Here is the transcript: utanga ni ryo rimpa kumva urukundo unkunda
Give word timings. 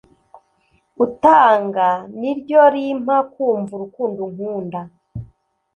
utanga 1.05 1.87
ni 2.19 2.31
ryo 2.39 2.61
rimpa 2.73 3.17
kumva 3.33 3.71
urukundo 3.77 4.19
unkunda 4.27 4.81